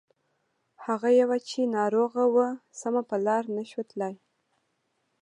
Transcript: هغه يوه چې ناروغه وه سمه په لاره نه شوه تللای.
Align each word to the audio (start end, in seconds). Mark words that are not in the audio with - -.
هغه 0.85 1.09
يوه 1.21 1.37
چې 1.49 1.71
ناروغه 1.77 2.23
وه 2.33 2.47
سمه 2.79 3.01
په 3.09 3.15
لاره 3.25 3.49
نه 3.57 3.63
شوه 3.69 3.83
تللای. 3.89 4.15